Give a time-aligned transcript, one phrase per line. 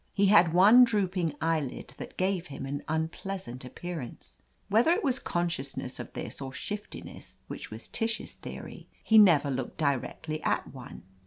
[0.15, 4.39] He had one drooping eyelid, that gave him an unpleasant appearance.
[4.67, 9.77] Whether it was consciousness of this, or shiftiness, which was Tish's theory, he never looked
[9.77, 11.03] directly at one.